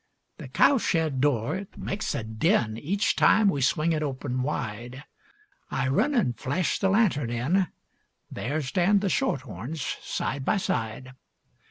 [0.39, 5.03] The cow shed door, it makes a din Each time we swing it open wide;
[5.69, 7.67] I run an' flash the lantern in,
[8.31, 11.13] There stand the shorthorns side by side.